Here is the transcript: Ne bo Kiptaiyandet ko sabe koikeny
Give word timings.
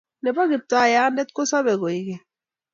Ne 0.21 0.29
bo 0.35 0.43
Kiptaiyandet 0.51 1.29
ko 1.35 1.41
sabe 1.51 1.73
koikeny 1.81 2.21